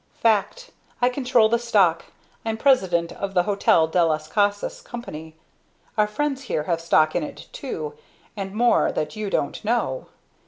[0.15, 0.71] "Fact.
[0.99, 2.05] I control the stock
[2.43, 5.35] I'm president of the Hotel del las Casas Company.
[5.95, 7.93] Our friends here have stock in it, too,
[8.35, 10.07] and more that you don't know.